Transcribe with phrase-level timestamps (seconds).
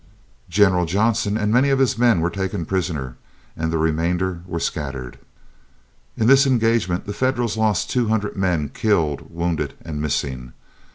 [0.49, 3.13] General Johnson and many of his men were taken prisoners,
[3.55, 5.19] and the remainder were scattered.
[6.17, 10.53] In this engagement the Federals lost two hundred men, killed, wounded, and missing.